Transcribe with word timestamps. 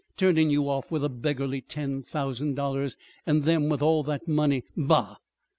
Turnin' 0.17 0.49
you 0.49 0.67
off 0.67 0.89
with 0.89 1.03
a 1.05 1.09
beggarly 1.09 1.61
ten 1.61 2.01
thousand 2.01 2.55
dollars 2.55 2.97
and 3.27 3.43
them 3.43 3.69
with 3.69 3.83
all 3.83 4.01
that 4.01 4.27
money! 4.27 4.63
Bah!" 4.75 5.17